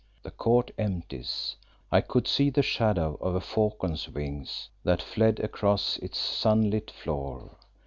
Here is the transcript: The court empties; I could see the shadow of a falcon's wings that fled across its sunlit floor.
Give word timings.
The 0.23 0.31
court 0.31 0.71
empties; 0.79 1.57
I 1.91 2.01
could 2.01 2.27
see 2.27 2.49
the 2.49 2.63
shadow 2.63 3.19
of 3.21 3.35
a 3.35 3.39
falcon's 3.39 4.09
wings 4.09 4.69
that 4.83 4.99
fled 4.99 5.39
across 5.39 5.97
its 5.99 6.17
sunlit 6.17 6.89
floor. 6.89 7.51